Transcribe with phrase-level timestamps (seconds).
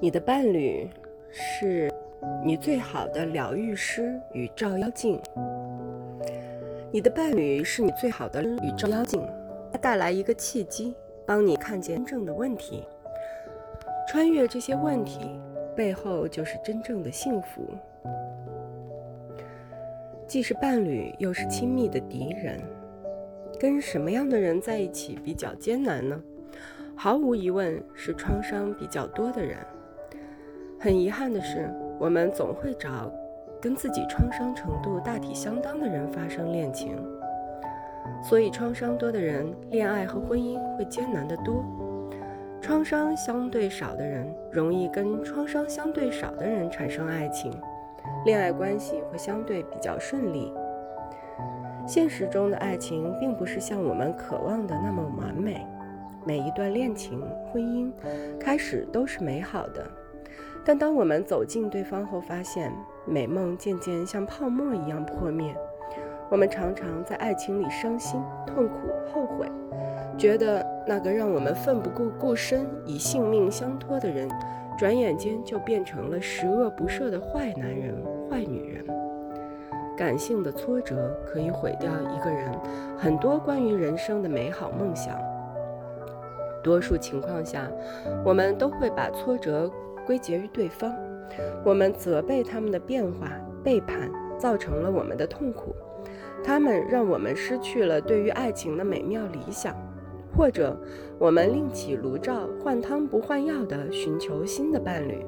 [0.00, 0.88] 你的伴侣
[1.30, 1.90] 是
[2.44, 5.20] 你最好的疗愈师与照妖镜。
[6.92, 9.20] 你的伴侣是你最好的与照妖镜，
[9.72, 10.94] 它带来一个契机，
[11.26, 12.84] 帮你看见真正的问题，
[14.08, 15.38] 穿越这些问题，
[15.74, 17.66] 背后就是真正的幸福。
[20.26, 22.60] 既是伴侣，又是亲密的敌人。
[23.58, 26.20] 跟什么样的人在一起比较艰难呢？
[26.98, 29.58] 毫无疑问是创伤比较多的人。
[30.80, 33.12] 很遗憾的是，我们总会找
[33.60, 36.96] 跟自己创伤程度大体相当的人发生恋情，
[38.22, 41.62] 所以创伤多的人，恋爱和婚姻会艰难得多。
[42.62, 47.52] 创伤相对少的人，容易跟创伤相对少的人产生爱情，
[48.24, 50.50] 恋爱关系会相对比较顺利。
[51.86, 55.64] 现实中的爱情并不是像我们渴望的那么完美，
[56.26, 57.22] 每一段恋情、
[57.52, 57.88] 婚姻
[58.40, 59.86] 开始都是美好的，
[60.64, 62.72] 但当我们走近对方后，发现
[63.06, 65.54] 美梦渐渐像泡沫一样破灭。
[66.28, 68.74] 我们常常在爱情里伤心、痛苦、
[69.14, 69.46] 后悔，
[70.18, 74.28] 觉得那个让我们奋不顾顾身以性命相托的人，
[74.76, 77.94] 转眼间就变成了十恶不赦的坏男人、
[78.28, 78.84] 坏女人。
[79.96, 82.52] 感性的挫折可以毁掉一个人
[82.98, 85.16] 很多关于人生的美好梦想。
[86.66, 87.70] 多数情况下，
[88.24, 89.70] 我们都会把挫折
[90.04, 90.92] 归结于对方，
[91.64, 93.30] 我们责备他们的变化、
[93.62, 95.72] 背叛，造成了我们的痛苦。
[96.42, 99.76] 他们让我们失去了对于爱情的美妙理想，
[100.36, 100.76] 或者
[101.18, 105.24] 我们另起炉灶，换汤不换药地寻求新的伴侣。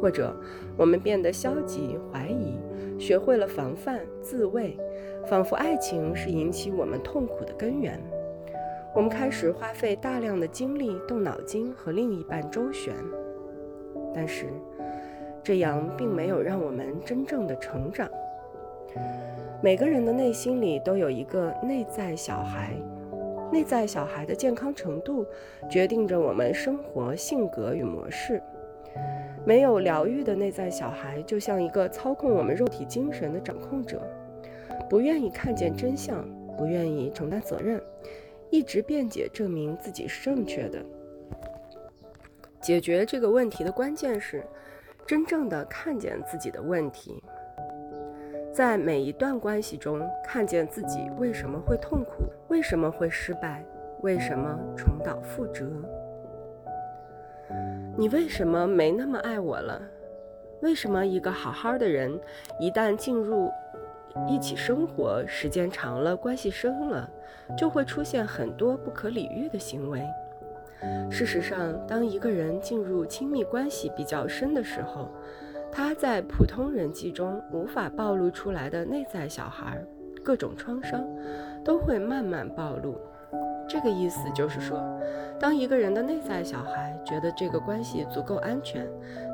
[0.00, 0.34] 或者
[0.78, 2.58] 我们变得消极、怀疑，
[2.98, 4.78] 学会了防范、自卫，
[5.26, 8.02] 仿佛爱情是引起我们痛苦的根源。
[8.92, 12.92] 我们开始花费大量的精力动脑筋和另一半周旋，
[14.12, 14.46] 但是
[15.44, 18.10] 这样并没有让我们真正的成长。
[19.62, 22.74] 每个人的内心里都有一个内在小孩，
[23.52, 25.24] 内在小孩的健康程度
[25.70, 28.42] 决定着我们生活性格与模式。
[29.44, 34.02] 没有疗愈的内在小孩，就像一个操控我们肉体精神的掌控者，
[34.88, 37.80] 不愿意看见真相，不愿意承担责任，
[38.50, 40.78] 一直辩解证明自己是正确的。
[42.60, 44.44] 解决这个问题的关键是，
[45.06, 47.22] 真正的看见自己的问题，
[48.52, 53.64] 在每一段关系中看见自己为什么会痛苦，为什么会失败，
[54.02, 55.66] 为什么重蹈覆辙。
[57.96, 59.80] 你为什么没那么爱我了？
[60.60, 62.20] 为什么一个好好的人，
[62.58, 63.50] 一旦进入
[64.28, 67.08] 一起生活，时间长了，关系深了，
[67.56, 70.02] 就会出现很多不可理喻的行为？
[71.10, 75.10] 事实上，当一个人进入亲密关系比较深的时候，
[75.70, 79.78] 他在普通人际中无法暴露出来的内在小孩，
[80.24, 81.06] 各种创伤，
[81.62, 82.98] 都会慢慢暴露。
[83.68, 84.82] 这个意思就是说，
[85.38, 88.84] 当一个人的内在小孩觉得这个关系足够安全，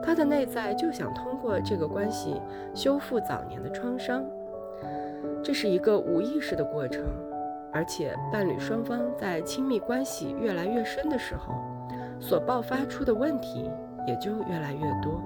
[0.02, 2.40] 他的内在就想通过这个关系
[2.74, 4.22] 修复早年的创伤。
[5.42, 7.04] 这是一个无意识的过程，
[7.72, 11.54] 而且伴侣双方在亲密关系越来越深的时候，
[12.20, 13.70] 所爆发出的问题
[14.06, 15.22] 也就越来越多。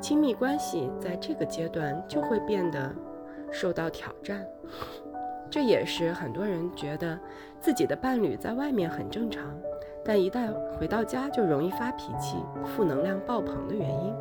[0.00, 2.90] 亲密关系在这个阶段就会变得
[3.50, 4.46] 受到挑战。
[5.50, 7.18] 这也是很多人觉得
[7.60, 9.44] 自己的伴侣在外面很正常，
[10.04, 14.12] 但一旦回到家就容易发脾气、负能量爆棚的原因。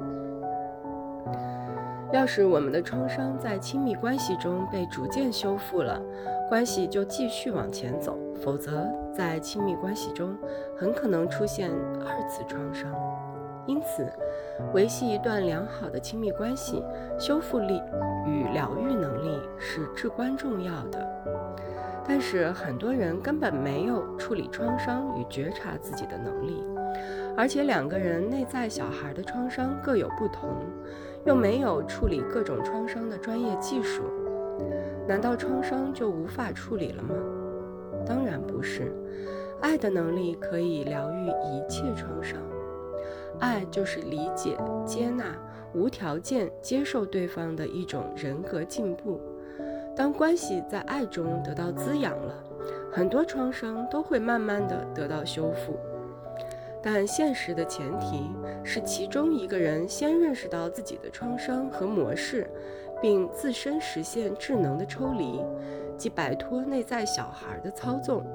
[2.13, 5.99] 要是我们的创伤在亲密关系中被逐渐修复了，
[6.47, 10.37] 关系就继续往前走；否则，在亲密关系中
[10.77, 11.71] 很可能出现
[12.05, 12.93] 二次创伤。
[13.65, 14.07] 因此，
[14.75, 16.83] 维系一段良好的亲密关系，
[17.17, 17.81] 修复力
[18.27, 20.99] 与疗愈能力是至关重要的。
[22.07, 26.63] 但是，很多人根本没有处理创伤与觉察自己的能力，
[27.35, 30.49] 而且两个人内在小孩的创伤各有不同，
[31.25, 34.03] 又没有处理各种创伤的专业技术。
[35.07, 37.15] 难道创伤就无法处理了吗？
[38.05, 38.93] 当然不是，
[39.61, 42.39] 爱的能力可以疗愈一切创伤。
[43.39, 45.25] 爱就是理解、接纳、
[45.73, 49.19] 无条件接受对方的一种人格进步。
[49.95, 52.33] 当关系在爱中得到滋养了，
[52.91, 55.77] 很多创伤都会慢慢的得到修复。
[56.83, 58.29] 但现实的前提
[58.61, 62.45] 是，其中一个人先认识到自己的创伤和模式，
[63.01, 65.41] 并自身实现智能的抽离，
[65.97, 68.25] 即摆脱内在小孩的操纵。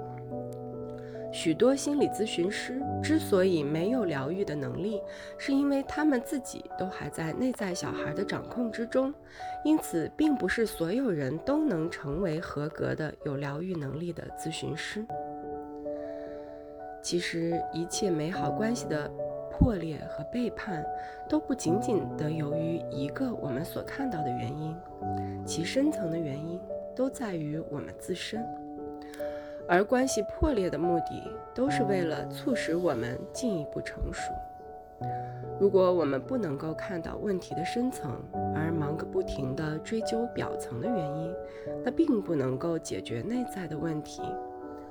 [1.31, 4.99] 许多心理咨询师之所以没有疗愈的能力，
[5.37, 9.13] 是因为他们自己都还在内在小孩的掌控之中，
[9.63, 15.07] 因此，并不是所有人都能成为合格的有疗愈能力的咨询师。
[17.01, 19.11] 其实，一切美好关系的
[19.51, 20.85] 破裂和背叛，
[21.29, 24.77] 都不仅仅的由于一个我们所看到的原因，
[25.47, 26.61] 其深层的原因
[26.95, 28.45] 都在于我们自身。
[29.67, 31.23] 而关系破裂的目的，
[31.55, 34.33] 都是为了促使我们进一步成熟。
[35.61, 38.21] 如果我们不能够看到问题的深层，
[38.55, 41.35] 而忙个不停地追究表层的原因，
[41.85, 44.23] 那并不能够解决内在的问题。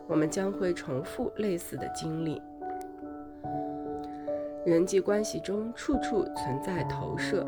[0.07, 2.41] 我们将会重复类似的经历。
[4.65, 7.45] 人际关系中处处存在投射。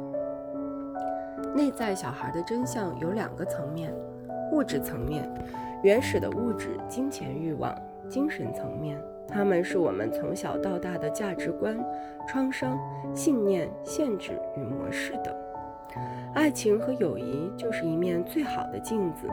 [1.56, 3.94] 内在小孩的真相有两个层面：
[4.52, 5.30] 物质层面。
[5.82, 7.74] 原始的物质、金钱欲望、
[8.10, 11.78] 精神层面，它们是我们从小到大的价值观、
[12.28, 12.78] 创伤、
[13.16, 15.34] 信念、限制与模式等。
[16.34, 19.28] 爱情和友谊就是一面最好的镜子，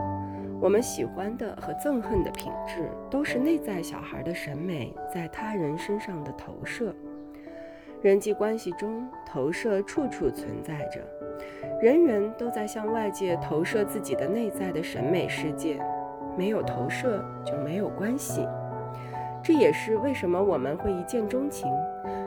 [0.61, 6.94] 我们喜欢的和憎恨的品质，都是内在小孩的审美在他人身上的投射。
[8.03, 11.00] 人际关系中，投射处处存在着，
[11.81, 15.79] 人人都在向外界投射自己的内在的审美世界。
[16.38, 18.47] 没有投射就没有关系，
[19.43, 21.73] 这也是为什么我们会一见钟情，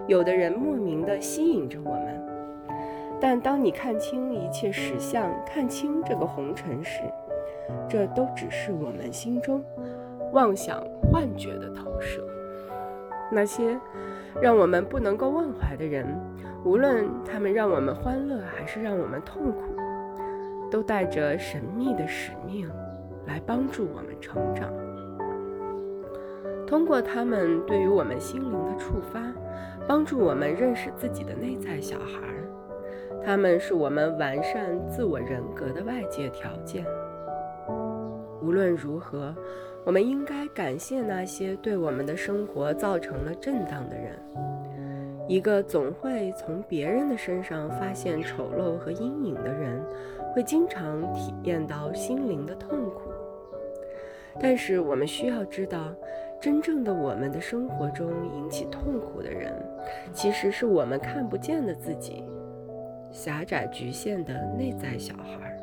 [0.07, 2.28] 有的人莫名的吸引着我们。
[3.19, 7.01] 但当你看清一切实相，看清这个红尘时，
[7.87, 9.63] 这都只是我们心中
[10.31, 10.81] 妄想
[11.11, 12.25] 幻觉的投射。
[13.31, 13.79] 那些
[14.41, 16.05] 让我们不能够忘怀的人，
[16.63, 19.61] 无论他们让我们欢乐还是让我们痛苦，
[20.71, 22.69] 都带着神秘的使命。
[23.27, 24.73] 来帮助我们成长，
[26.65, 29.21] 通过他们对于我们心灵的触发，
[29.87, 32.38] 帮助我们认识自己的内在小孩。
[33.29, 36.83] 他们是我们完善自我人格的外界条件。
[38.41, 39.35] 无论如何，
[39.85, 44.19] 我们应该感谢那些对我们的生活造成了震荡的人。
[45.27, 49.79] 一个总会从别人的身上发现丑陋和阴影的人，
[50.33, 53.11] 会经常体验到心灵的痛苦。
[54.41, 55.93] 但是我们需要知道，
[56.41, 59.53] 真正的我们的生活中引起痛苦的人，
[60.11, 62.23] 其实是我们看不见的自己，
[63.11, 65.55] 狭窄局限的内在小孩。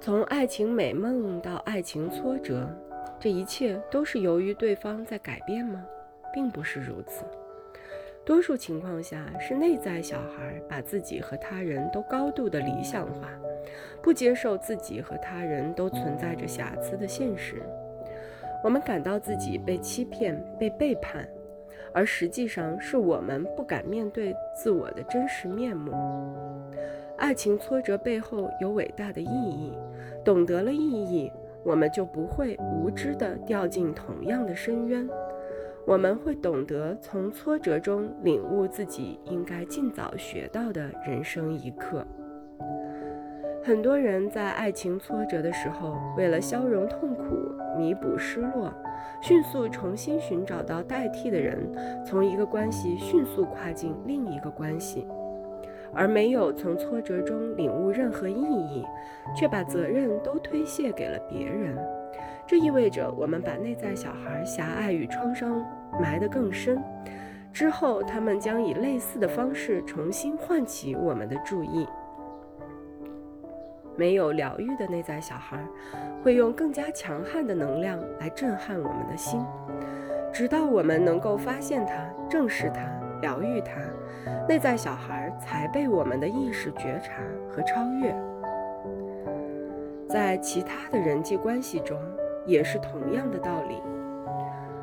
[0.00, 2.68] 从爱情美梦到爱情挫折，
[3.18, 5.84] 这一切都是由于对方在改变吗？
[6.32, 7.24] 并不是如此。
[8.24, 13.28] 多数情况下，是内在小孩把自己和他人都高度的理想化。
[14.02, 17.62] 不接受自己和他人都存在着瑕疵的现实，
[18.64, 21.28] 我们感到自己被欺骗、被背叛，
[21.92, 25.92] 而实际上是我们不敢面对自我的真实面目。
[27.16, 29.72] 爱情挫折背后有伟大的意义，
[30.24, 31.30] 懂得了意义，
[31.64, 35.08] 我们就不会无知地掉进同样的深渊。
[35.86, 42.06] 我们会懂得从挫折中领悟自己应该尽早学到的人生一课。
[43.62, 48.72] 很多人在爱情挫折的时候，为了消融痛苦、弥补失落，
[49.20, 51.58] 迅速重新寻找到代替的人，
[52.04, 55.06] 从一个关系迅速跨进另一个关系，
[55.92, 58.84] 而没有从挫折中领悟任何意义，
[59.36, 61.76] 却把责任都推卸给了别人。
[62.46, 65.64] 这意味着我们把内在小孩狭隘与创伤
[66.00, 66.82] 埋得更深，
[67.52, 71.86] 之后他们将以类似的方式重新唤起我们的注意。
[73.96, 75.62] 没有疗愈的内在小孩，
[76.22, 79.40] 会用更加强悍的能量来震撼我们的心，
[80.32, 81.94] 直到我们能够发现它、
[82.28, 82.80] 正视它、
[83.22, 83.80] 疗愈它，
[84.48, 88.14] 内在小孩才被我们的意识觉察和超越。
[90.08, 91.98] 在其他的人际关系中，
[92.44, 93.76] 也是同样的道理。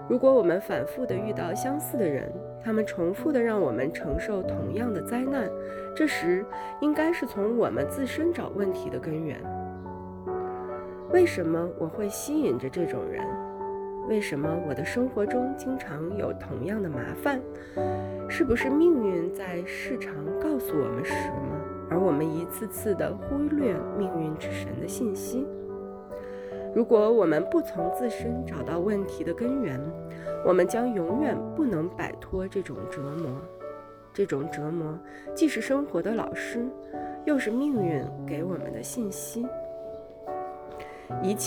[0.10, 2.32] 如果我们反复的遇到相似的人，
[2.63, 5.50] 他们重复的让我们承受同样的灾难，
[5.94, 6.46] 这时
[6.79, 9.38] 应该是从我们自身找问题的根源。
[11.12, 13.24] 为什么我会吸引着这种人？
[14.10, 17.42] 为什么我的生活中经常有同样的麻烦？
[18.30, 21.58] 是不是命运在时常告诉我们什么，
[21.90, 25.48] 而我们一次次的忽略命运之神的信息？
[26.76, 29.80] 如果我们不从自身找到问题的根源，
[30.46, 33.32] 我们将永远不能摆脱这种折磨。
[34.14, 34.98] 这种折磨
[35.34, 36.66] 既是生活的老师，
[37.26, 39.46] 又是命运给我们的信息。
[41.24, 41.46] 一切。